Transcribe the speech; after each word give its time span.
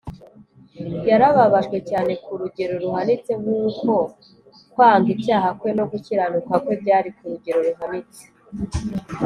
yarababajwe 1.09 1.77
cyane 1.89 2.13
ku 2.23 2.31
rugero 2.41 2.73
ruhanitse, 2.83 3.31
nk’uko 3.41 3.91
kwanga 4.73 5.07
icyaha 5.15 5.49
kwe 5.59 5.69
no 5.77 5.85
gukiranuka 5.91 6.53
kwe 6.63 6.73
byari 6.81 7.09
ku 7.17 7.23
rugero 7.31 7.59
ruhanitse 7.67 8.23